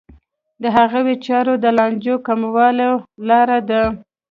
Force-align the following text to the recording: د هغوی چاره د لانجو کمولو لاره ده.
د 0.61 0.63
هغوی 0.77 1.15
چاره 1.25 1.53
د 1.63 1.65
لانجو 1.77 2.15
کمولو 2.27 2.91
لاره 3.27 3.59
ده. 3.69 3.81